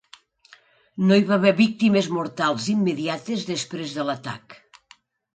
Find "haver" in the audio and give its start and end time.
1.35-1.51